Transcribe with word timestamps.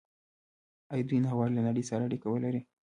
آیا 0.91 1.03
دوی 1.09 1.19
نه 1.25 1.29
غواړي 1.35 1.53
له 1.57 1.61
نړۍ 1.67 1.83
سره 1.89 2.01
اړیکه 2.07 2.27
ولري؟ 2.29 2.61